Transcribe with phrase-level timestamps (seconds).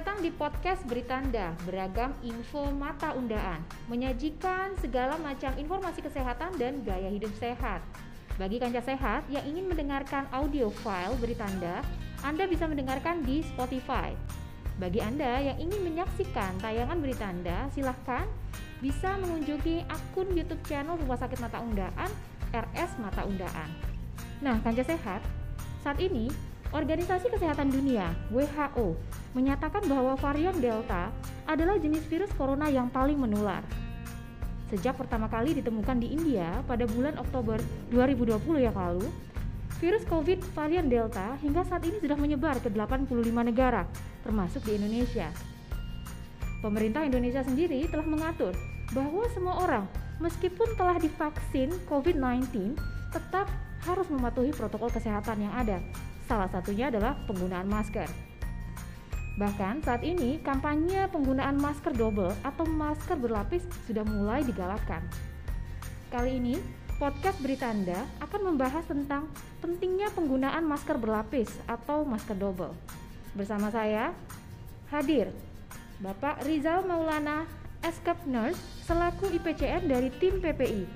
[0.00, 7.12] datang di podcast Beritanda, beragam info mata undaan, menyajikan segala macam informasi kesehatan dan gaya
[7.12, 7.84] hidup sehat.
[8.40, 11.84] Bagi kanca sehat yang ingin mendengarkan audio file Beritanda,
[12.24, 14.16] Anda bisa mendengarkan di Spotify.
[14.80, 18.24] Bagi Anda yang ingin menyaksikan tayangan Beritanda, silahkan
[18.80, 22.08] bisa mengunjungi akun YouTube channel Rumah Sakit Mata Undaan
[22.56, 23.68] RS Mata Undaan.
[24.40, 25.20] Nah, kanca sehat,
[25.84, 26.32] saat ini
[26.70, 28.94] Organisasi Kesehatan Dunia (WHO)
[29.34, 31.10] menyatakan bahwa varian Delta
[31.42, 33.66] adalah jenis virus corona yang paling menular.
[34.70, 37.58] Sejak pertama kali ditemukan di India pada bulan Oktober
[37.90, 39.02] 2020 yang lalu,
[39.82, 43.82] virus COVID varian Delta hingga saat ini sudah menyebar ke 85 negara,
[44.22, 45.26] termasuk di Indonesia.
[46.62, 48.54] Pemerintah Indonesia sendiri telah mengatur
[48.94, 49.90] bahwa semua orang,
[50.22, 52.78] meskipun telah divaksin COVID-19,
[53.10, 53.50] tetap
[53.82, 55.82] harus mematuhi protokol kesehatan yang ada,
[56.30, 58.06] Salah satunya adalah penggunaan masker.
[59.34, 65.02] Bahkan saat ini kampanye penggunaan masker double atau masker berlapis sudah mulai digalakkan.
[66.06, 66.54] Kali ini
[67.02, 69.26] podcast Beritanda akan membahas tentang
[69.58, 72.78] pentingnya penggunaan masker berlapis atau masker double.
[73.34, 74.14] Bersama saya
[74.94, 75.34] hadir
[75.98, 77.42] Bapak Rizal Maulana,
[77.82, 80.86] Escape Nurse selaku IPCN dari tim PPI.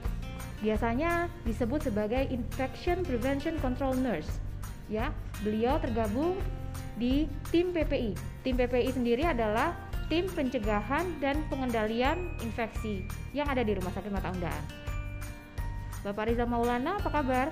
[0.63, 4.45] Biasanya disebut sebagai Infection Prevention Control Nurse
[4.89, 6.37] ya beliau tergabung
[6.95, 8.15] di tim PPI
[8.47, 9.75] tim PPI sendiri adalah
[10.13, 14.85] tim pencegahan dan pengendalian infeksi yang ada di Rumah Sakit Mata Undaan
[16.05, 17.49] Bapak Riza Maulana apa kabar?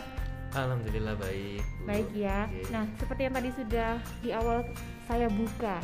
[0.53, 2.44] Alhamdulillah baik baik ya.
[2.69, 4.69] Nah seperti yang tadi sudah di awal
[5.08, 5.80] saya buka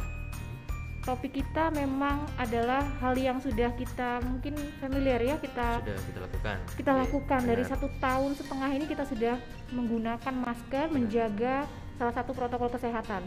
[1.09, 6.57] topik kita memang adalah hal yang sudah kita mungkin familiar ya kita sudah kita lakukan.
[6.77, 7.41] kita lakukan.
[7.49, 9.41] Dari satu tahun setengah ini kita sudah
[9.73, 11.65] menggunakan masker menjaga
[11.97, 13.25] salah satu protokol kesehatan.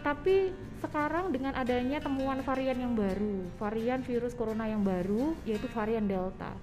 [0.00, 6.06] Tapi sekarang dengan adanya temuan varian yang baru varian virus corona yang baru yaitu varian
[6.06, 6.54] delta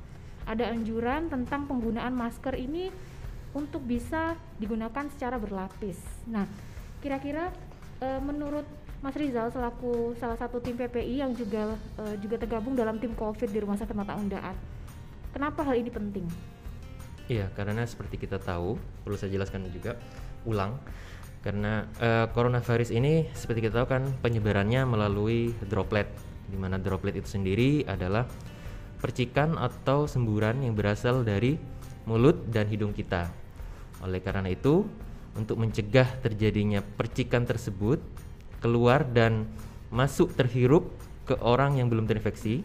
[0.47, 2.87] ada anjuran tentang penggunaan masker ini
[3.51, 5.99] untuk bisa digunakan secara berlapis.
[6.31, 6.47] Nah
[7.03, 7.51] kira-kira
[7.99, 8.63] e, menurut
[9.03, 13.49] Mas Rizal selaku salah satu tim PPI yang juga uh, juga tergabung dalam tim COVID
[13.51, 14.55] di Rumah Sakit Mata Undaan.
[15.35, 16.25] Kenapa hal ini penting?
[17.27, 19.97] Iya, karena seperti kita tahu, perlu saya jelaskan juga
[20.45, 20.77] ulang
[21.45, 26.09] karena uh, coronavirus ini seperti kita tahu kan penyebarannya melalui droplet
[26.49, 28.25] di mana droplet itu sendiri adalah
[28.97, 31.57] percikan atau semburan yang berasal dari
[32.09, 33.29] mulut dan hidung kita.
[34.01, 34.85] Oleh karena itu,
[35.37, 38.01] untuk mencegah terjadinya percikan tersebut,
[38.59, 39.49] keluar dan
[39.89, 40.91] masuk terhirup
[41.25, 42.61] ke orang yang belum terinfeksi,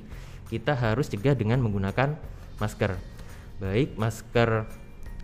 [0.51, 2.19] kita harus cegah dengan menggunakan
[2.59, 2.99] masker.
[3.61, 4.67] Baik masker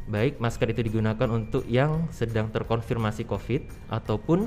[0.07, 4.47] baik masker itu digunakan untuk yang sedang terkonfirmasi COVID ataupun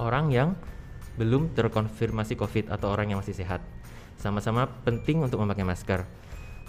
[0.00, 0.48] orang yang
[1.20, 3.60] belum terkonfirmasi COVID atau orang yang masih sehat.
[4.16, 6.08] Sama-sama penting untuk memakai masker.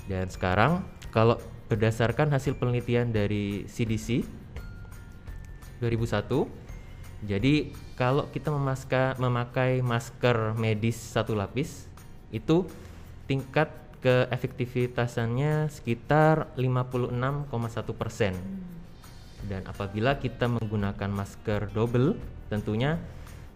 [0.07, 4.23] Dan sekarang kalau berdasarkan hasil penelitian dari CDC
[5.79, 6.66] 2001
[7.25, 11.89] jadi kalau kita memaska, memakai masker medis satu lapis
[12.29, 12.69] itu
[13.25, 13.73] tingkat
[14.05, 17.49] keefektivitasannya sekitar 56,1
[17.97, 18.37] persen.
[19.49, 22.13] Dan apabila kita menggunakan masker double,
[22.53, 23.01] tentunya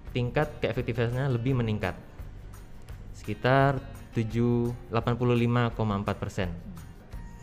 [0.09, 1.93] tingkat keefektivitasannya lebih meningkat,
[3.13, 3.78] sekitar
[4.17, 6.49] 85,4 persen.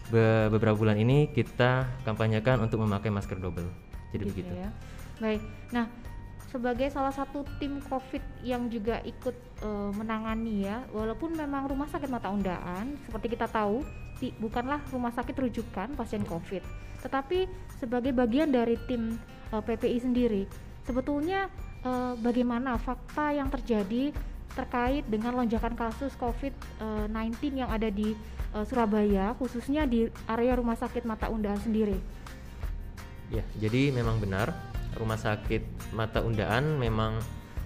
[0.08, 3.68] Be beberapa bulan ini kita kampanyekan untuk memakai masker double.
[4.10, 4.52] Jadi gitu begitu.
[4.56, 4.72] Ya.
[5.18, 5.42] Baik.
[5.74, 5.86] Nah,
[6.48, 12.08] sebagai salah satu tim COVID yang juga ikut uh, menangani ya, walaupun memang rumah sakit
[12.08, 13.84] Mata Undaan seperti kita tahu
[14.16, 16.64] di, bukanlah rumah sakit rujukan pasien COVID,
[17.04, 17.46] tetapi
[17.76, 19.20] sebagai bagian dari tim
[19.52, 20.42] uh, eh, PPI sendiri,
[20.88, 21.52] sebetulnya
[21.84, 24.10] uh, bagaimana fakta yang terjadi
[24.56, 28.16] terkait dengan lonjakan kasus COVID-19 yang ada di
[28.56, 31.94] uh, Surabaya, khususnya di area rumah sakit Mata Undaan sendiri.
[33.28, 37.16] Ya, jadi memang benar rumah sakit mata undaan memang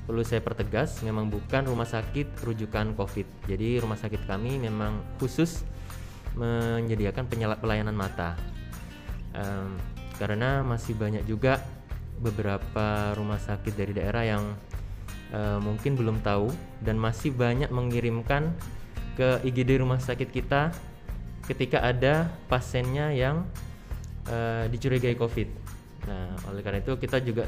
[0.02, 3.48] perlu saya pertegas memang bukan rumah sakit rujukan COVID.
[3.48, 5.62] Jadi rumah sakit kami memang khusus
[6.36, 8.34] menyediakan pelayanan mata.
[9.32, 9.80] Um,
[10.20, 11.62] karena masih banyak juga
[12.20, 14.44] beberapa rumah sakit dari daerah yang
[15.32, 16.52] uh, mungkin belum tahu
[16.84, 18.52] dan masih banyak mengirimkan
[19.16, 20.72] ke IGD rumah sakit kita
[21.48, 23.44] ketika ada pasiennya yang
[24.30, 25.61] uh, dicurigai COVID.
[26.06, 27.46] Nah, oleh karena itu kita juga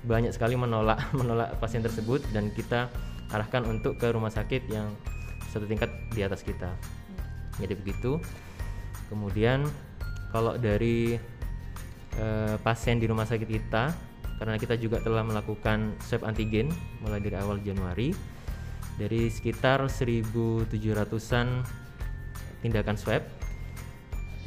[0.00, 2.88] banyak sekali menolak menolak pasien tersebut dan kita
[3.30, 4.90] arahkan untuk ke rumah sakit yang
[5.50, 6.70] satu tingkat di atas kita.
[7.60, 8.18] Jadi begitu.
[9.10, 9.66] Kemudian
[10.30, 11.18] kalau dari
[12.14, 12.26] e,
[12.62, 13.90] pasien di rumah sakit kita
[14.38, 16.70] karena kita juga telah melakukan swab antigen
[17.02, 18.14] mulai dari awal Januari
[18.96, 21.48] dari sekitar 1.700an
[22.62, 23.26] tindakan swab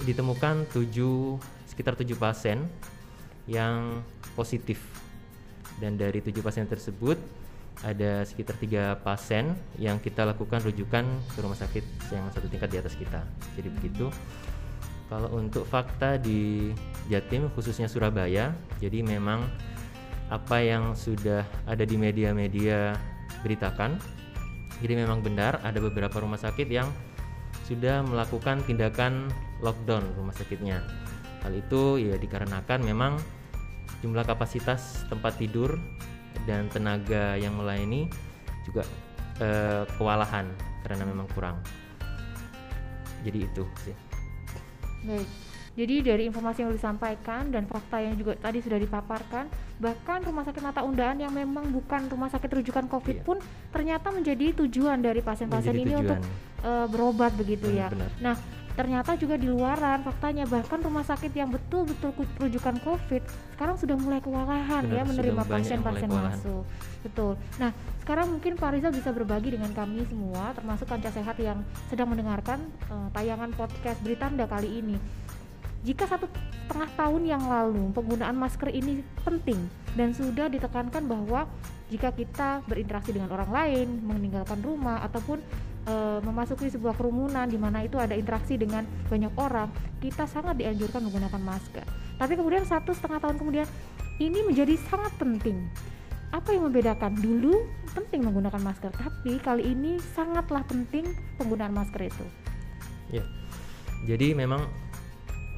[0.02, 0.90] ditemukan 7
[1.70, 2.66] sekitar 7 pasien
[3.50, 4.02] yang
[4.34, 4.80] positif
[5.82, 7.20] dan dari tujuh pasien tersebut
[7.84, 11.04] ada sekitar tiga pasien yang kita lakukan rujukan
[11.34, 13.26] ke rumah sakit yang satu tingkat di atas kita.
[13.60, 14.08] Jadi begitu.
[15.12, 16.72] Kalau untuk fakta di
[17.12, 19.46] Jatim khususnya Surabaya, jadi memang
[20.32, 22.96] apa yang sudah ada di media-media
[23.44, 24.00] beritakan.
[24.80, 26.88] Jadi memang benar ada beberapa rumah sakit yang
[27.68, 29.28] sudah melakukan tindakan
[29.60, 31.03] lockdown rumah sakitnya.
[31.44, 33.20] Hal itu ya dikarenakan memang
[34.00, 35.76] jumlah kapasitas tempat tidur
[36.44, 38.08] dan tenaga yang melayani
[38.64, 38.84] juga
[39.38, 40.48] eh, kewalahan
[40.82, 41.60] karena memang kurang.
[43.24, 43.96] Jadi itu sih.
[45.04, 45.28] Baik.
[45.74, 49.50] Jadi dari informasi yang disampaikan dan fakta yang juga tadi sudah dipaparkan,
[49.82, 53.26] bahkan rumah sakit mata undaan yang memang bukan rumah sakit rujukan COVID Iya.
[53.26, 53.38] pun
[53.74, 56.62] ternyata menjadi tujuan dari pasien-pasien ini untuk tujuan.
[56.62, 57.88] eh, berobat begitu Hmm, ya.
[57.90, 58.10] benar.
[58.22, 58.36] Nah,
[58.74, 62.10] ternyata juga di luaran faktanya bahkan rumah sakit yang betul-betul
[62.42, 63.22] rujukan COVID
[63.54, 66.66] sekarang sudah mulai kewalahan Benar, ya menerima pasien-pasien masuk.
[67.06, 67.38] Betul.
[67.62, 67.70] Nah,
[68.02, 72.66] sekarang mungkin Pak Rizal bisa berbagi dengan kami semua termasuk kanca sehat yang sedang mendengarkan
[72.90, 74.98] eh, tayangan podcast Beritanda kali ini.
[75.84, 76.32] Jika satu
[76.64, 79.68] setengah tahun yang lalu penggunaan masker ini penting
[80.00, 81.46] dan sudah ditekankan bahwa
[81.92, 85.44] jika kita berinteraksi dengan orang lain, meninggalkan rumah ataupun
[85.88, 89.70] eh, memasuki sebuah kerumunan di mana itu ada interaksi dengan banyak orang,
[90.00, 91.86] kita sangat dianjurkan menggunakan masker.
[92.20, 93.68] Tapi kemudian satu setengah tahun kemudian
[94.22, 95.58] ini menjadi sangat penting.
[96.34, 97.14] Apa yang membedakan?
[97.14, 97.54] Dulu
[97.94, 101.06] penting menggunakan masker, tapi kali ini sangatlah penting
[101.38, 102.26] penggunaan masker itu.
[103.14, 103.24] Ya.
[104.04, 104.66] Jadi memang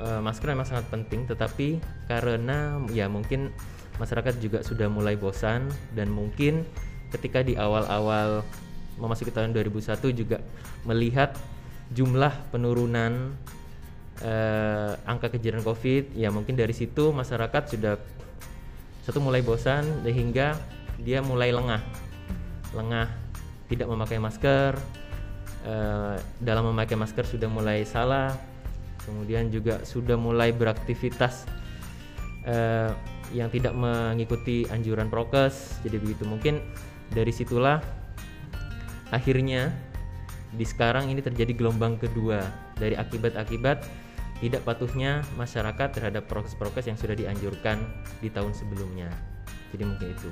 [0.04, 1.80] eh, masker memang sangat penting tetapi
[2.12, 3.50] karena ya mungkin
[3.98, 6.68] masyarakat juga sudah mulai bosan dan mungkin
[7.16, 8.44] ketika di awal-awal
[8.96, 10.40] memasuki tahun 2001 juga
[10.88, 11.36] melihat
[11.92, 13.36] jumlah penurunan
[14.24, 16.16] eh, angka kejadian Covid.
[16.16, 18.00] Ya mungkin dari situ masyarakat sudah
[19.06, 20.58] satu mulai bosan sehingga
[21.02, 21.82] dia mulai lengah.
[22.74, 23.08] Lengah
[23.70, 24.74] tidak memakai masker
[25.68, 28.34] eh, dalam memakai masker sudah mulai salah.
[29.06, 31.46] Kemudian juga sudah mulai beraktivitas
[32.48, 32.90] eh,
[33.34, 35.82] yang tidak mengikuti anjuran prokes.
[35.86, 36.26] Jadi begitu.
[36.26, 36.58] Mungkin
[37.14, 38.05] dari situlah
[39.14, 39.74] akhirnya
[40.56, 42.42] di sekarang ini terjadi gelombang kedua
[42.80, 43.84] dari akibat-akibat
[44.44, 47.80] tidak patuhnya masyarakat terhadap prokes-prokes yang sudah dianjurkan
[48.20, 49.08] di tahun sebelumnya.
[49.72, 50.30] Jadi mungkin itu.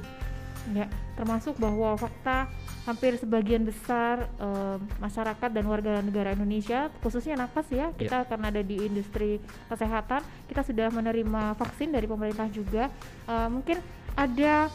[0.72, 0.88] Ya,
[1.20, 2.48] termasuk bahwa fakta
[2.88, 8.64] hampir sebagian besar eh, masyarakat dan warga negara Indonesia, khususnya nakes ya, kita karena ada
[8.64, 12.88] di industri kesehatan, kita sudah menerima vaksin dari pemerintah juga.
[13.28, 13.84] Eh, mungkin
[14.16, 14.72] ada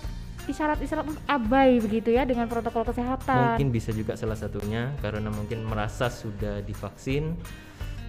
[0.49, 3.61] isyarat-isyarat abai begitu ya dengan protokol kesehatan.
[3.61, 7.37] Mungkin bisa juga salah satunya karena mungkin merasa sudah divaksin.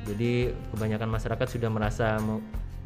[0.07, 2.17] Jadi kebanyakan masyarakat sudah merasa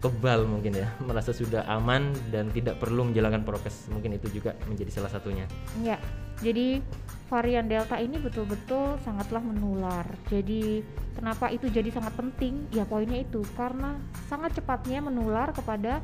[0.03, 3.87] kebal mungkin ya, merasa sudah aman dan tidak perlu menjalankan prokes.
[3.93, 5.47] Mungkin itu juga menjadi salah satunya.
[5.79, 5.95] Ya,
[6.43, 6.83] jadi
[7.31, 10.05] varian Delta ini betul-betul sangatlah menular.
[10.27, 10.83] Jadi
[11.15, 12.67] kenapa itu jadi sangat penting?
[12.75, 13.95] Ya poinnya itu karena
[14.27, 16.03] sangat cepatnya menular kepada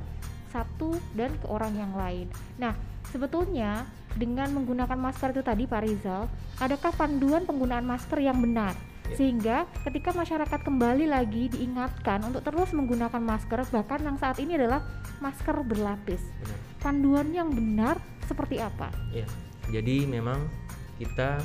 [0.49, 2.27] satu dan ke orang yang lain.
[2.57, 2.73] Nah,
[3.09, 3.85] sebetulnya
[4.17, 6.25] dengan menggunakan masker itu tadi Pak Rizal,
[6.57, 8.73] adakah panduan penggunaan masker yang benar?
[9.09, 9.17] Ya.
[9.17, 14.85] Sehingga ketika masyarakat kembali lagi diingatkan untuk terus menggunakan masker, bahkan yang saat ini adalah
[15.21, 16.21] masker berlapis.
[16.21, 16.57] Benar.
[16.79, 18.93] Panduan yang benar seperti apa?
[19.13, 19.25] Ya.
[19.69, 20.49] Jadi memang
[20.97, 21.41] kita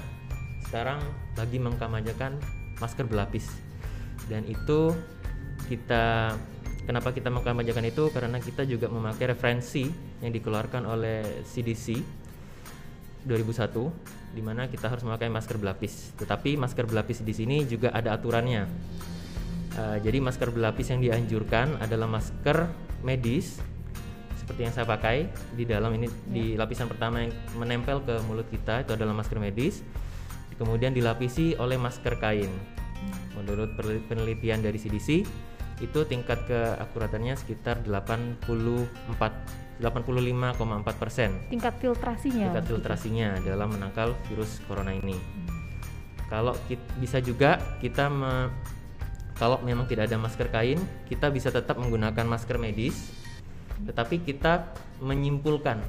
[0.68, 1.00] sekarang
[1.37, 2.40] lagi mengkampanyekan
[2.80, 3.47] masker berlapis.
[4.26, 4.97] Dan itu
[5.68, 6.33] kita
[6.88, 9.88] kenapa kita mengkampanyekan itu karena kita juga memakai referensi
[10.23, 11.99] yang dikeluarkan oleh CDC
[13.25, 16.12] 2001 di mana kita harus memakai masker berlapis.
[16.18, 18.66] Tetapi masker berlapis di sini juga ada aturannya.
[19.75, 22.71] Uh, jadi masker berlapis yang dianjurkan adalah masker
[23.02, 23.59] medis
[24.44, 28.85] seperti yang saya pakai di dalam ini di lapisan pertama yang menempel ke mulut kita
[28.85, 29.80] itu adalah masker medis.
[30.61, 32.52] Kemudian dilapisi oleh masker kain.
[33.35, 33.75] Menurut
[34.06, 35.26] penelitian dari CDC
[35.83, 40.54] itu tingkat keakuratannya sekitar 84 85,4
[40.95, 42.47] persen Tingkat filtrasinya.
[42.49, 45.19] tingkat filtrasinya dalam menangkal virus corona ini.
[46.26, 48.50] Kalau kit- bisa juga kita me-
[49.35, 53.11] kalau memang tidak ada masker kain, kita bisa tetap menggunakan masker medis,
[53.83, 54.71] tetapi kita
[55.02, 55.83] menyimpulkan,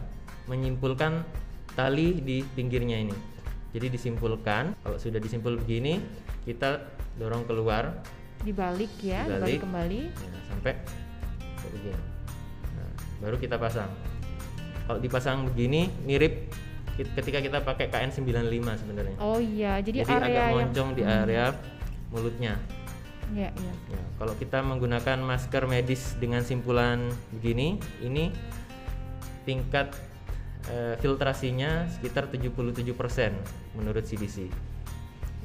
[0.45, 1.21] menyimpulkan
[1.73, 3.13] tali di pinggirnya ini.
[3.69, 6.01] Jadi disimpulkan, kalau sudah disimpul begini,
[6.41, 8.01] kita dorong keluar
[8.41, 9.59] dibalik ya, dibalik Dibalik.
[9.61, 10.01] kembali.
[10.09, 10.73] ya, sampai
[11.69, 12.14] begini.
[13.25, 13.89] Baru kita pasang.
[14.85, 16.53] Kalau dipasang begini mirip
[16.93, 19.17] ketika kita pakai KN95 sebenarnya.
[19.17, 21.21] Oh iya, jadi, Jadi area agak yang moncong di Hmm.
[21.25, 21.45] area
[22.13, 22.53] mulutnya.
[23.33, 23.73] Iya, iya.
[23.89, 28.29] Ya, kalau kita menggunakan masker medis dengan simpulan begini, ini
[29.43, 29.89] tingkat
[30.65, 33.37] eh, filtrasinya sekitar 77%
[33.77, 34.49] menurut CDC.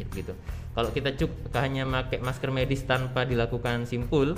[0.00, 0.32] Jadi begitu.
[0.72, 4.32] Kalau kita cuk hanya pakai masker medis tanpa dilakukan simpul,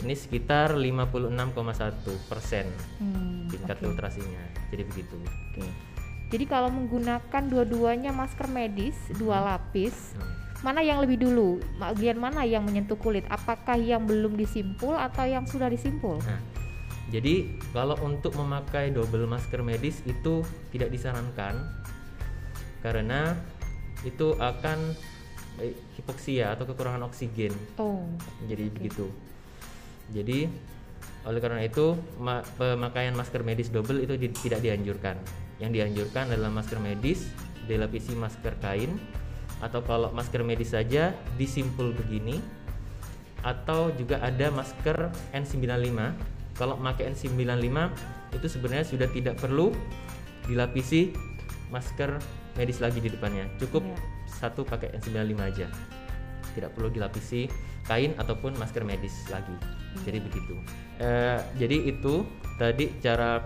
[0.00, 2.66] ini sekitar 56,1%
[2.98, 3.82] Hmm, tingkat oke.
[3.82, 4.42] filtrasinya.
[4.68, 5.16] Jadi begitu.
[5.18, 5.64] Oke.
[6.30, 10.30] Jadi kalau menggunakan dua-duanya masker medis dua lapis, Hmm.
[10.62, 11.58] mana yang lebih dulu?
[11.76, 13.26] Bagian mana yang menyentuh kulit?
[13.26, 16.22] Apakah yang belum disimpul atau yang sudah disimpul?
[16.22, 16.38] Nah,
[17.10, 20.40] jadi kalau untuk memakai double masker medis itu
[20.70, 21.58] tidak disarankan
[22.80, 23.34] karena
[24.00, 24.94] itu akan
[25.58, 27.52] eh, hipoksia atau kekurangan oksigen.
[27.76, 28.06] Oh,
[28.46, 29.10] Jadi begitu.
[30.10, 30.50] Jadi
[31.20, 35.20] oleh karena itu ma- pemakaian masker medis double itu di- tidak dianjurkan.
[35.60, 37.28] Yang dianjurkan adalah masker medis
[37.68, 38.96] dilapisi masker kain
[39.60, 42.40] atau kalau masker medis saja disimpul begini
[43.40, 46.16] atau juga ada masker N95.
[46.56, 47.68] Kalau pakai N95
[48.36, 49.72] itu sebenarnya sudah tidak perlu
[50.44, 51.12] dilapisi
[51.68, 52.20] masker
[52.56, 53.46] medis lagi di depannya.
[53.56, 53.96] Cukup Iya.
[54.28, 55.66] satu pakai N95 aja.
[56.56, 57.46] Tidak perlu dilapisi
[57.86, 59.54] kain ataupun masker medis lagi.
[60.06, 60.54] Jadi begitu.
[61.02, 62.22] Eh, jadi itu
[62.60, 63.42] tadi cara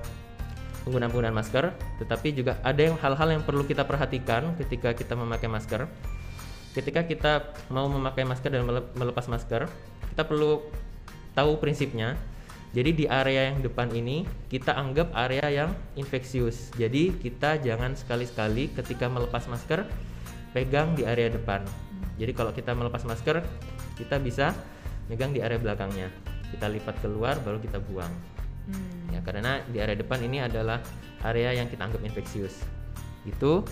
[0.84, 1.72] penggunaan-penggunaan masker,
[2.04, 5.88] tetapi juga ada yang hal-hal yang perlu kita perhatikan ketika kita memakai masker.
[6.76, 9.64] Ketika kita mau memakai masker dan mele- melepas masker,
[10.12, 10.60] kita perlu
[11.32, 12.18] tahu prinsipnya.
[12.74, 16.74] Jadi di area yang depan ini kita anggap area yang infeksius.
[16.74, 19.86] Jadi kita jangan sekali-sekali ketika melepas masker
[20.50, 21.62] pegang di area depan.
[22.14, 23.42] Jadi kalau kita melepas masker,
[23.96, 24.54] kita bisa
[25.06, 26.08] megang di area belakangnya.
[26.48, 28.12] Kita lipat keluar baru kita buang.
[28.64, 29.12] Hmm.
[29.12, 30.80] Ya, karena di area depan ini adalah
[31.22, 32.62] area yang kita anggap infeksius.
[33.24, 33.64] Itu.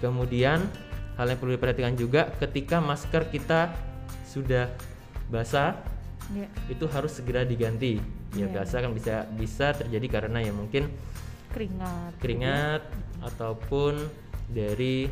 [0.00, 0.66] Kemudian
[1.14, 3.70] hal yang perlu diperhatikan juga ketika masker kita
[4.26, 4.66] sudah
[5.28, 5.76] basah
[6.30, 6.46] Ya.
[6.70, 7.98] itu harus segera diganti.
[8.32, 8.62] Ya Iya.
[8.62, 10.88] basah kan bisa bisa terjadi karena ya mungkin
[11.52, 12.16] Keringat.
[12.16, 12.82] keringat
[13.20, 14.00] ataupun
[14.48, 15.10] dari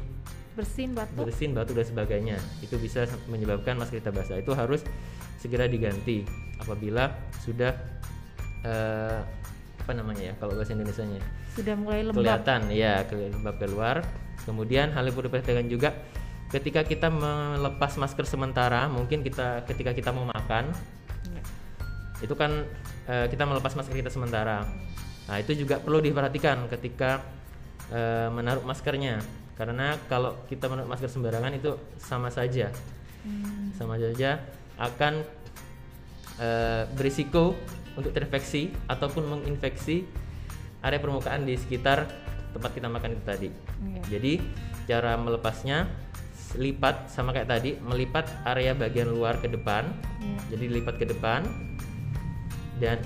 [0.61, 1.25] Bersin batuk.
[1.25, 4.85] bersin batu dan sebagainya itu bisa menyebabkan masker kita basah itu harus
[5.37, 6.21] segera diganti
[6.57, 7.09] apabila
[7.40, 7.73] sudah
[8.62, 9.19] eh,
[9.81, 12.21] apa namanya ya kalau bahasa Indonesia nya Sudah mulai lembab.
[12.21, 13.97] kelihatan ya lembab keluar
[14.43, 15.90] kemudian hal yang perlu diperhatikan juga
[16.50, 20.71] ketika kita melepas masker sementara mungkin kita ketika kita mau makan
[21.26, 21.43] Ya.
[22.21, 22.64] itu kan
[23.07, 24.64] eh, kita melepas masker kita sementara.
[25.25, 27.23] Nah itu juga perlu diperhatikan ketika
[27.88, 29.21] eh, menaruh maskernya
[29.61, 32.73] karena kalau kita menaruh masker sembarangan itu sama saja,
[33.21, 33.69] Hmm.
[33.76, 34.40] sama saja
[34.81, 35.21] akan
[36.40, 37.52] eh, berisiko
[38.00, 40.09] untuk terinfeksi ataupun menginfeksi
[40.81, 42.09] area permukaan di sekitar
[42.57, 43.49] tempat kita makan itu tadi.
[43.52, 44.00] Iya.
[44.17, 44.33] Jadi
[44.88, 45.85] cara melepasnya
[46.57, 49.93] lipat sama kayak tadi, melipat area bagian luar ke depan.
[50.25, 50.57] Iya.
[50.57, 51.45] Jadi lipat ke depan
[52.81, 53.05] dan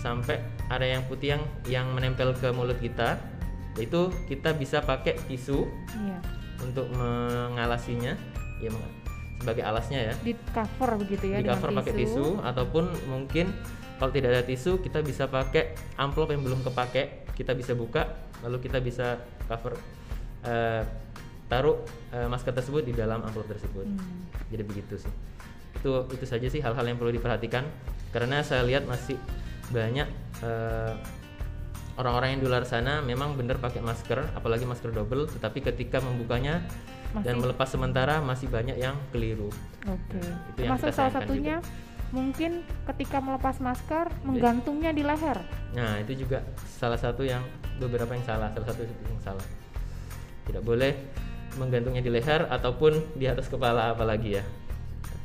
[0.00, 0.40] sampai
[0.72, 3.20] area yang putih yang yang menempel ke mulut kita
[3.80, 5.64] itu kita bisa pakai tisu
[5.96, 6.18] Iya.
[6.60, 8.14] untuk mengalasinya.
[8.62, 8.70] Ya
[9.42, 10.14] sebagai alasnya ya.
[10.22, 13.50] Di cover begitu ya di cover pakai tisu ataupun mungkin
[13.98, 17.26] kalau tidak ada tisu kita bisa pakai amplop yang belum kepake.
[17.34, 18.06] Kita bisa buka
[18.46, 19.18] lalu kita bisa
[19.50, 19.74] cover
[20.46, 20.82] eh,
[21.50, 21.82] taruh
[22.14, 23.84] eh, masker tersebut di dalam amplop tersebut.
[23.84, 24.30] Hmm.
[24.46, 25.12] jadi begitu sih.
[25.82, 27.66] Itu itu saja sih hal-hal yang perlu diperhatikan.
[28.14, 29.18] Karena saya lihat masih
[29.74, 30.06] banyak
[30.46, 30.94] eh,
[31.94, 36.64] orang-orang yang di luar sana memang benar pakai masker apalagi masker double tetapi ketika membukanya
[37.12, 39.52] dan Masih- melepas sementara masih banyak yang keliru
[39.84, 40.16] Oke.
[40.16, 41.56] Nah, itu yang Termasuk kita salah satunya
[42.12, 42.52] mungkin
[42.92, 45.40] ketika melepas masker menggantungnya di leher.
[45.72, 47.40] Nah, itu juga salah satu yang
[47.76, 49.46] beberapa yang salah, salah satu yang salah.
[50.44, 50.92] Tidak boleh
[51.56, 54.44] menggantungnya di leher ataupun di atas kepala apalagi ya.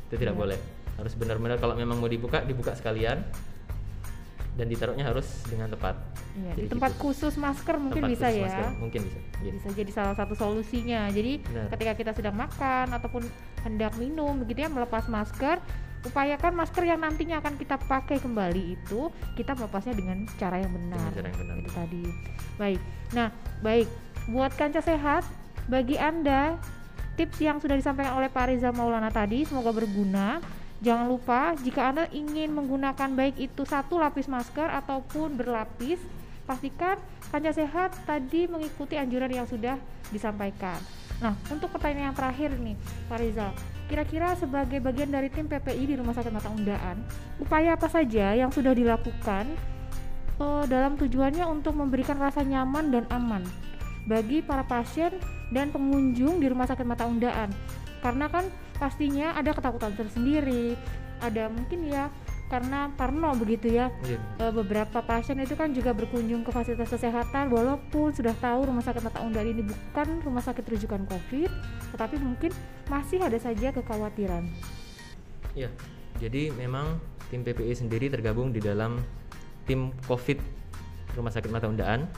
[0.08, 0.40] Itu tidak Iya.
[0.40, 0.58] boleh.
[0.96, 3.20] Harus benar-benar kalau memang mau dibuka, dibuka sekalian
[4.58, 5.94] dan ditaruhnya harus dengan tepat.
[6.34, 7.02] Iya, Jadi di tempat gitu.
[7.06, 8.44] khusus masker mungkin Tempat bisa khusus ya.
[8.50, 9.18] masker, mungkin bisa.
[9.38, 9.54] Gitu.
[9.54, 11.00] Bisa jadi salah satu solusinya.
[11.14, 11.66] Jadi Benar.
[11.78, 13.22] ketika kita sedang makan ataupun
[13.62, 15.62] hendak minum begitu ya melepas masker,
[16.02, 20.98] upayakan masker yang nantinya akan kita pakai kembali itu kita melepasnya dengan cara yang benar.
[20.98, 21.54] Dengan cara yang benar.
[21.62, 22.02] Itu tadi.
[22.58, 22.80] Baik.
[23.14, 23.28] Nah,
[23.62, 23.86] baik.
[24.28, 25.22] Buat kanca sehat,
[25.70, 26.58] bagi Anda
[27.14, 30.42] tips yang sudah disampaikan oleh Pak Reza Maulana tadi semoga berguna.
[30.78, 35.98] Jangan lupa jika Anda ingin menggunakan baik itu satu lapis masker ataupun berlapis,
[36.46, 36.96] pastikan
[37.34, 39.74] kanca sehat tadi mengikuti anjuran yang sudah
[40.14, 40.78] disampaikan.
[41.18, 42.78] Nah, untuk pertanyaan yang terakhir nih,
[43.10, 43.50] Pak Rizal,
[43.90, 47.02] kira-kira sebagai bagian dari tim PPI di Rumah Sakit Mata Undaan,
[47.42, 49.50] upaya apa saja yang sudah dilakukan
[50.38, 53.42] uh, dalam tujuannya untuk memberikan rasa nyaman dan aman
[54.08, 55.12] bagi para pasien
[55.52, 57.52] dan pengunjung di rumah sakit mata undaan
[58.00, 58.46] karena kan
[58.78, 60.78] pastinya ada ketakutan tersendiri
[61.18, 62.10] ada mungkin ya
[62.48, 64.20] karena Parno begitu ya yeah.
[64.40, 64.50] Iya.
[64.56, 69.20] beberapa pasien itu kan juga berkunjung ke fasilitas kesehatan walaupun sudah tahu rumah sakit mata
[69.20, 71.50] undang ini bukan rumah sakit rujukan COVID
[71.92, 72.50] tetapi mungkin
[72.88, 74.48] masih ada saja kekhawatiran
[75.52, 75.68] ya
[76.16, 76.96] jadi memang
[77.28, 78.96] tim PPI sendiri tergabung di dalam
[79.68, 80.40] tim COVID
[81.20, 82.08] rumah sakit mata undaan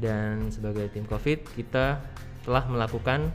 [0.00, 2.00] dan sebagai tim COVID kita
[2.48, 3.28] telah melakukan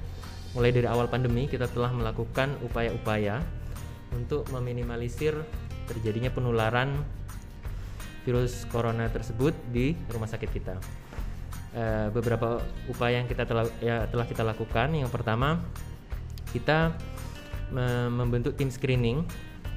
[0.54, 3.42] mulai dari awal pandemi kita telah melakukan upaya-upaya
[4.14, 5.34] untuk meminimalisir
[5.90, 6.94] terjadinya penularan
[8.24, 10.76] virus corona tersebut di rumah sakit kita.
[11.74, 11.84] E,
[12.14, 14.96] beberapa upaya yang kita telah ya, telah kita lakukan.
[14.96, 15.60] Yang pertama,
[16.56, 16.96] kita
[17.74, 19.26] me membentuk tim screening,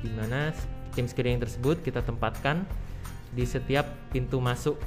[0.04, 0.54] di mana
[0.94, 2.68] tim screening tersebut kita tempatkan
[3.34, 4.78] di setiap pintu masuk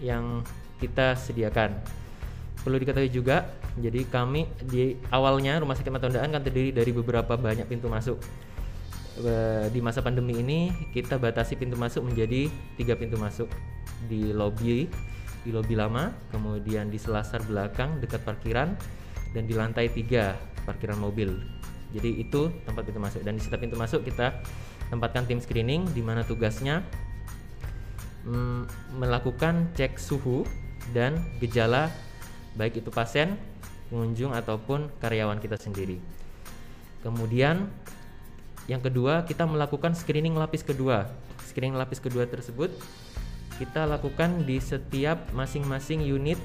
[0.00, 0.40] yang
[0.80, 1.76] kita sediakan.
[2.64, 7.34] Perlu diketahui juga, jadi kami di awalnya rumah sakit Mata Undaan kan terdiri dari beberapa
[7.34, 8.22] banyak pintu masuk.
[9.70, 12.46] Di masa pandemi ini kita batasi pintu masuk menjadi
[12.78, 13.50] tiga pintu masuk.
[14.06, 14.86] Di lobi
[15.42, 18.78] di lobi lama kemudian di selasar belakang dekat parkiran
[19.34, 21.34] dan di lantai tiga parkiran mobil.
[21.90, 23.20] Jadi itu tempat pintu masuk.
[23.26, 24.38] Dan di setiap pintu masuk kita
[24.86, 26.86] tempatkan tim screening di mana tugasnya
[28.22, 30.46] mm, melakukan cek suhu
[30.94, 31.90] dan gejala
[32.54, 33.34] baik itu pasien
[33.94, 36.02] pengunjung ataupun karyawan kita sendiri
[37.06, 37.70] kemudian
[38.64, 41.04] yang kedua, kita melakukan screening lapis kedua.
[41.44, 42.72] Screening lapis kedua tersebut
[43.54, 46.40] kita lakukan di setiap masing-masing unit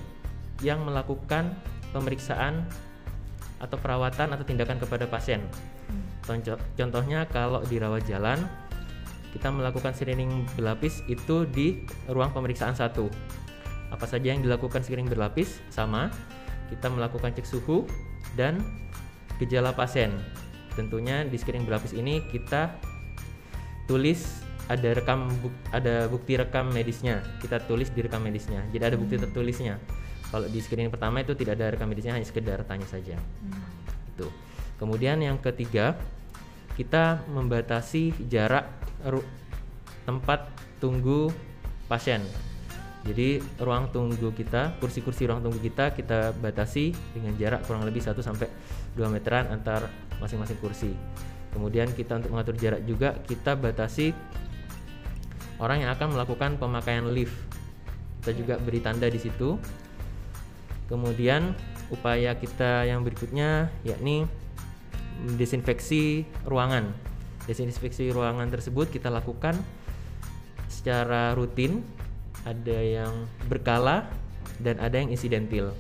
[0.62, 1.58] yang melakukan
[1.90, 2.70] pemeriksaan
[3.58, 5.42] atau perawatan atau tindakan kepada pasien.
[6.22, 8.38] Contoh, contohnya kalau di rawat jalan
[9.34, 13.10] kita melakukan screening berlapis itu di ruang pemeriksaan satu.
[13.90, 16.14] Apa saja yang dilakukan screening berlapis sama
[16.70, 17.90] kita melakukan cek suhu
[18.38, 18.62] dan
[19.42, 20.14] gejala pasien.
[20.78, 22.72] Tentunya di screening berlapis ini kita
[23.90, 27.26] tulis ada rekam buk, ada bukti rekam medisnya.
[27.42, 28.62] Kita tulis di rekam medisnya.
[28.70, 29.24] Jadi ada bukti hmm.
[29.26, 29.76] tertulisnya.
[30.30, 33.18] Kalau di screening pertama itu tidak ada rekam medisnya hanya sekedar tanya saja.
[33.18, 33.66] Hmm.
[34.14, 34.30] itu.
[34.78, 35.98] Kemudian yang ketiga
[36.78, 38.70] kita membatasi jarak
[40.08, 40.48] tempat
[40.80, 41.34] tunggu
[41.92, 42.24] pasien
[43.08, 48.12] jadi ruang tunggu kita kursi-kursi ruang tunggu kita kita batasi dengan jarak kurang lebih 1
[48.20, 48.52] sampai
[49.00, 49.88] 2 meteran antar
[50.20, 50.92] masing-masing kursi.
[51.56, 54.12] Kemudian kita untuk mengatur jarak juga kita batasi
[55.64, 57.34] orang yang akan melakukan pemakaian lift.
[58.20, 59.56] Kita juga beri tanda di situ.
[60.92, 61.56] Kemudian
[61.90, 64.28] upaya kita yang berikutnya yakni
[65.40, 66.92] desinfeksi ruangan.
[67.48, 69.56] Desinfeksi ruangan tersebut kita lakukan
[70.70, 71.82] secara rutin,
[72.48, 74.08] ada yang berkala
[74.60, 75.72] dan ada yang insidentil.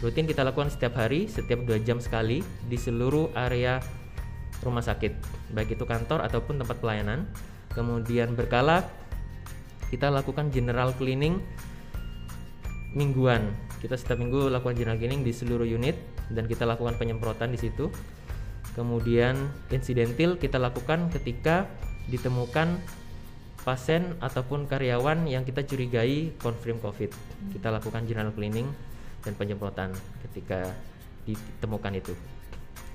[0.00, 3.84] Rutin kita lakukan setiap hari setiap dua jam sekali di seluruh area
[4.64, 5.12] rumah sakit.
[5.52, 7.28] Baik itu kantor ataupun tempat pelayanan.
[7.76, 8.88] Kemudian berkala
[9.92, 11.42] kita lakukan general cleaning
[12.96, 13.52] mingguan.
[13.80, 15.96] Kita setiap minggu lakukan general cleaning di seluruh unit
[16.32, 17.92] dan kita lakukan penyemprotan di situ.
[18.72, 21.66] Kemudian insidentil kita lakukan ketika
[22.06, 22.78] ditemukan
[23.60, 27.12] pasien ataupun karyawan yang kita curigai confirm covid
[27.52, 28.68] kita lakukan general cleaning
[29.24, 29.92] dan penyemprotan
[30.28, 30.72] ketika
[31.28, 32.14] ditemukan itu.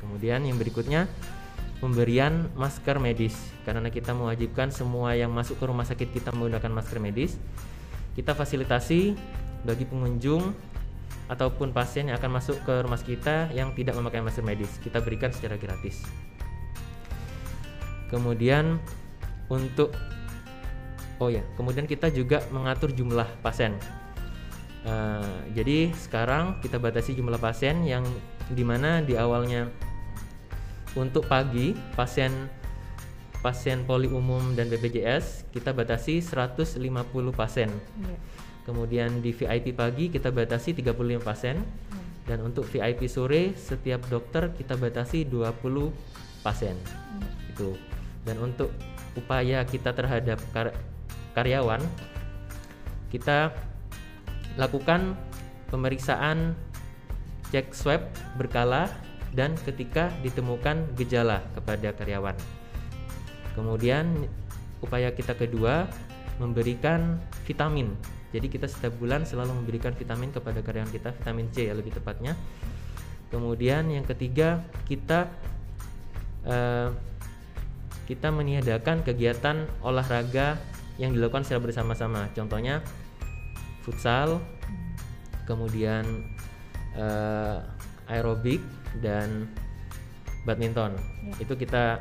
[0.02, 1.06] Kemudian yang berikutnya
[1.80, 6.98] pemberian masker medis karena kita mewajibkan semua yang masuk ke rumah sakit kita menggunakan masker
[6.98, 7.38] medis.
[8.16, 9.14] Kita fasilitasi
[9.68, 10.56] bagi pengunjung
[11.26, 15.34] ataupun pasien yang akan masuk ke rumah kita yang tidak memakai masker medis, kita berikan
[15.34, 16.06] secara gratis.
[18.14, 18.78] Kemudian
[19.50, 19.92] untuk
[21.20, 23.76] oh ya, kemudian kita juga mengatur jumlah pasien
[24.86, 28.06] Uh, jadi sekarang kita batasi jumlah pasien yang
[28.54, 29.66] di mana di awalnya
[30.94, 32.30] untuk pagi pasien
[33.42, 36.78] pasien poli umum dan BPJS kita batasi 150
[37.34, 37.74] pasien.
[37.98, 38.20] Yeah.
[38.70, 41.58] Kemudian di VIP pagi kita batasi 35 pasien.
[41.66, 42.06] Yeah.
[42.26, 46.78] Dan untuk VIP sore setiap dokter kita batasi 20 pasien.
[46.78, 47.54] Yeah.
[47.58, 47.70] Itu.
[48.22, 48.70] Dan untuk
[49.18, 50.78] upaya kita terhadap kar
[51.36, 51.84] karyawan
[53.12, 53.52] kita
[54.56, 55.20] lakukan
[55.68, 56.56] pemeriksaan
[57.52, 58.02] cek swab
[58.40, 58.88] berkala
[59.36, 62.36] dan ketika ditemukan gejala kepada karyawan.
[63.52, 64.28] Kemudian
[64.80, 65.88] upaya kita kedua
[66.40, 67.96] memberikan vitamin.
[68.36, 72.36] Jadi kita setiap bulan selalu memberikan vitamin kepada karyawan kita, vitamin C ya lebih tepatnya.
[73.32, 75.32] Kemudian yang ketiga kita
[76.48, 76.92] uh,
[78.06, 80.60] kita meniadakan kegiatan olahraga
[80.96, 82.32] yang dilakukan secara bersama-sama.
[82.32, 82.80] Contohnya
[83.84, 84.40] futsal,
[85.46, 86.04] kemudian
[86.96, 87.62] uh,
[88.08, 88.64] aerobik
[89.04, 89.50] dan
[90.48, 90.96] badminton.
[91.26, 91.34] Ya.
[91.44, 92.00] Itu kita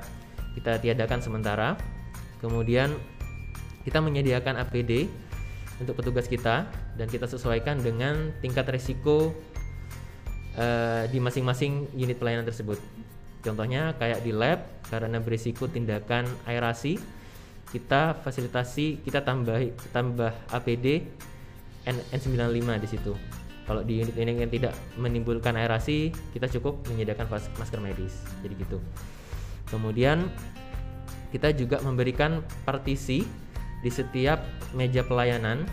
[0.55, 1.75] kita tiadakan sementara.
[2.39, 2.93] Kemudian
[3.85, 5.09] kita menyediakan APD
[5.83, 9.35] untuk petugas kita dan kita sesuaikan dengan tingkat risiko
[10.55, 12.79] uh, di masing-masing unit pelayanan tersebut.
[13.45, 16.97] Contohnya kayak di lab karena berisiko tindakan aerasi,
[17.71, 19.57] kita fasilitasi kita tambah
[19.91, 21.07] tambah APD
[21.85, 23.13] N, N95 di situ.
[23.65, 28.21] Kalau di unit ini yang tidak menimbulkan aerasi, kita cukup menyediakan masker medis.
[28.45, 28.77] Jadi gitu.
[29.73, 30.29] Kemudian
[31.33, 33.25] kita juga memberikan partisi
[33.81, 34.45] di setiap
[34.77, 35.65] meja pelayanan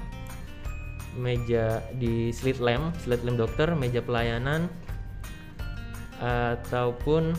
[1.20, 4.72] meja di slit lamp, slit lamp dokter, meja pelayanan
[6.22, 7.34] ataupun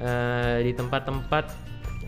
[0.00, 1.44] uh, di tempat-tempat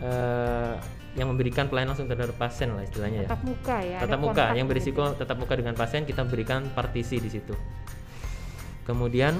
[0.00, 0.74] uh,
[1.14, 3.46] yang memberikan pelayanan langsung terhadap pasien lah istilahnya tetap ya.
[3.46, 3.98] muka ya.
[4.02, 5.18] Tetap muka yang berisiko gitu.
[5.22, 7.54] tetap muka dengan pasien kita berikan partisi di situ.
[8.82, 9.38] Kemudian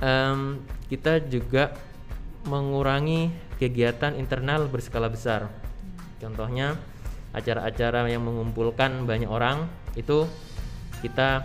[0.00, 1.76] um, kita juga
[2.48, 5.52] mengurangi kegiatan internal berskala besar.
[6.18, 6.80] Contohnya
[7.36, 10.24] acara-acara yang mengumpulkan banyak orang itu
[11.04, 11.44] kita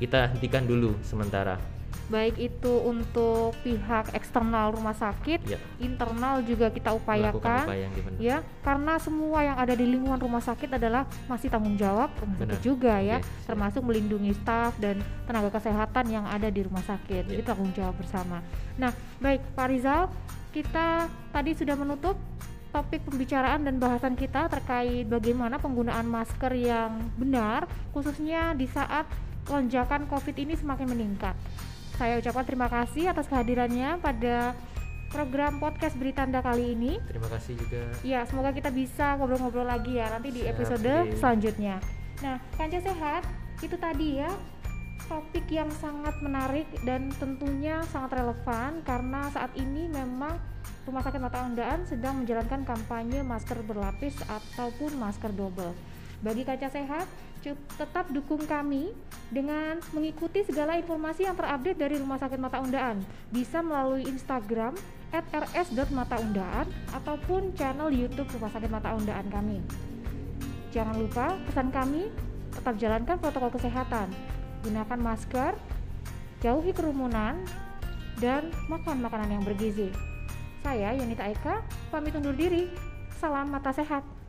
[0.00, 1.79] kita hentikan dulu sementara
[2.10, 5.58] baik itu untuk pihak eksternal rumah sakit, ya.
[5.78, 7.86] internal juga kita upayakan, upaya
[8.18, 12.58] ya, karena semua yang ada di lingkungan rumah sakit adalah masih tanggung jawab rumah Benar.
[12.58, 17.30] sakit juga ya, termasuk melindungi staf dan tenaga kesehatan yang ada di rumah sakit, ya.
[17.38, 18.42] jadi tanggung jawab bersama.
[18.74, 18.90] Nah,
[19.22, 20.10] baik Pak Rizal,
[20.50, 22.18] kita tadi sudah menutup
[22.70, 29.06] topik pembicaraan dan bahasan kita terkait bagaimana penggunaan masker yang benar khususnya di saat
[29.50, 31.34] lonjakan COVID ini semakin meningkat.
[32.00, 34.56] Saya ucapkan terima kasih atas kehadirannya pada
[35.12, 36.96] program podcast Beri Tanda kali ini.
[37.04, 37.92] Terima kasih juga.
[38.00, 41.20] Ya, semoga kita bisa ngobrol-ngobrol lagi ya nanti di episode okay.
[41.20, 41.76] selanjutnya.
[42.24, 43.28] Nah, Kanca Sehat,
[43.60, 44.32] itu tadi ya
[45.12, 50.40] topik yang sangat menarik dan tentunya sangat relevan karena saat ini memang
[50.88, 55.76] Rumah Sakit Mata Undaan sedang menjalankan kampanye masker berlapis ataupun masker double.
[56.24, 57.04] Bagi kaca sehat,
[57.76, 58.92] tetap dukung kami
[59.32, 63.00] dengan mengikuti segala informasi yang terupdate dari Rumah Sakit Mata Undaan.
[63.32, 64.76] Bisa melalui Instagram
[65.10, 69.58] @rs.mataundaan ataupun channel YouTube Rumah Sakit Mata Undaan kami.
[70.70, 72.12] Jangan lupa pesan kami
[72.54, 74.06] tetap jalankan protokol kesehatan.
[74.62, 75.52] Gunakan masker,
[76.44, 77.40] jauhi kerumunan,
[78.20, 79.88] dan makan makanan yang bergizi.
[80.60, 82.68] Saya Yunita Eka, pamit undur diri.
[83.16, 84.19] Salam mata sehat.